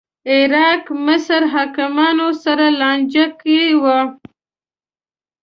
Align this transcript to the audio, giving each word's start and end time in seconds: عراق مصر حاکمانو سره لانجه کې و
عراق 0.33 0.85
مصر 1.05 1.41
حاکمانو 1.53 2.29
سره 2.43 2.65
لانجه 2.79 3.25
کې 3.41 3.59
و 3.81 3.83